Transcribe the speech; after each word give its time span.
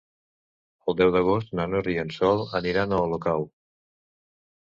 El 0.93 0.95
deu 1.01 1.11
d'agost 1.15 1.53
na 1.59 1.65
Nora 1.73 1.93
i 1.93 1.97
en 2.05 2.13
Sol 2.15 2.41
aniran 2.61 2.95
a 2.97 3.03
Olocau. 3.03 3.47